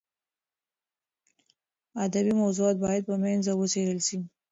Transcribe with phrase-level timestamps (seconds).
[2.05, 4.17] ادبي موضوعات باید په مینه وڅېړل شي.